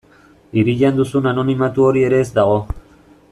Hirian 0.61 0.97
duzun 0.99 1.29
anonimatu 1.33 1.87
hori 1.91 2.05
ere 2.09 2.25
ez 2.27 2.31
dago. 2.41 2.57